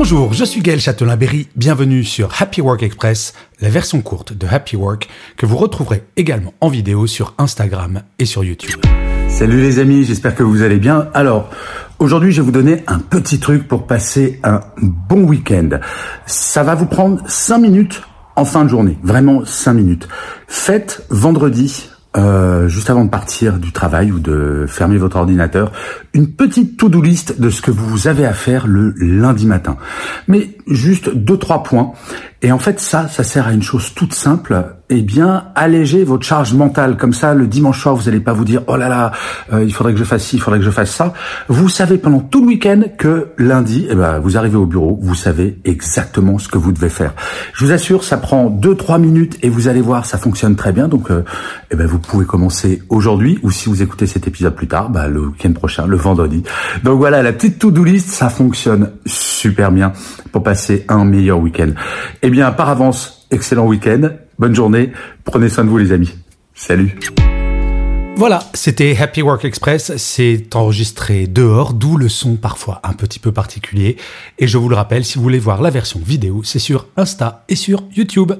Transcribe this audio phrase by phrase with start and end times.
[0.00, 4.76] Bonjour, je suis Gaël Châtelain-Berry, bienvenue sur Happy Work Express, la version courte de Happy
[4.76, 8.80] Work que vous retrouverez également en vidéo sur Instagram et sur YouTube.
[9.26, 11.08] Salut les amis, j'espère que vous allez bien.
[11.14, 11.50] Alors,
[11.98, 15.80] aujourd'hui je vais vous donner un petit truc pour passer un bon week-end.
[16.26, 18.02] Ça va vous prendre 5 minutes
[18.36, 20.06] en fin de journée, vraiment 5 minutes.
[20.46, 25.72] Faites vendredi euh, juste avant de partir du travail ou de fermer votre ordinateur,
[26.14, 29.76] une petite to-do list de ce que vous avez à faire le lundi matin.
[30.26, 31.92] Mais juste deux trois points.
[32.40, 34.64] Et en fait, ça, ça sert à une chose toute simple.
[34.90, 36.96] Eh bien, alléger votre charge mentale.
[36.96, 39.12] Comme ça, le dimanche soir, vous n'allez pas vous dire, oh là là,
[39.52, 41.12] euh, il faudrait que je fasse ci, il faudrait que je fasse ça.
[41.48, 45.14] Vous savez pendant tout le week-end que lundi, eh ben, vous arrivez au bureau, vous
[45.14, 47.12] savez exactement ce que vous devez faire.
[47.52, 50.72] Je vous assure, ça prend deux, trois minutes et vous allez voir, ça fonctionne très
[50.72, 50.88] bien.
[50.88, 51.22] Donc, euh,
[51.70, 55.06] eh ben, vous pouvez commencer aujourd'hui ou si vous écoutez cet épisode plus tard, bah,
[55.06, 56.44] le week-end prochain, le vendredi.
[56.82, 59.92] Donc voilà, la petite to-do list, ça fonctionne super bien
[60.32, 61.72] pour passer un meilleur week-end.
[62.22, 64.92] Eh bien, par avance, excellent week-end, bonne journée,
[65.24, 66.14] prenez soin de vous les amis.
[66.54, 66.98] Salut
[68.18, 73.30] voilà, c'était Happy Work Express, c'est enregistré dehors, d'où le son parfois un petit peu
[73.30, 73.96] particulier.
[74.40, 77.44] Et je vous le rappelle, si vous voulez voir la version vidéo, c'est sur Insta
[77.48, 78.32] et sur YouTube.